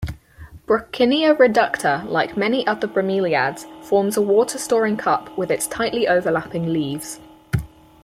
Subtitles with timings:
[0.65, 7.19] "Brocchinia reducta", like many other bromeliads, forms a water-storing cup with its tightly-overlapping leaves.